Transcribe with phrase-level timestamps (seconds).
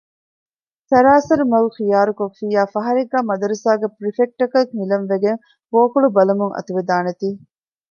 [0.89, 5.39] ސަރާސަރު މަގު ޚިޔާރުކޮށްފިއްޔާ ފަހަރެއްގައި މަދުރަސާގެ ޕުރިފެކްޓަކަށް ހިލަން ވެގެން
[5.71, 7.29] ބޯކޮޅު ބަލަމުން އަތުވެދާނެ ތީ